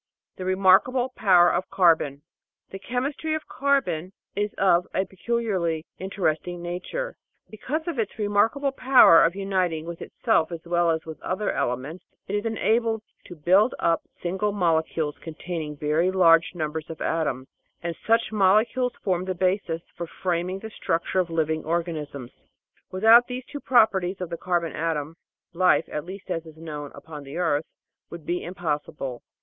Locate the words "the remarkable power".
0.37-1.53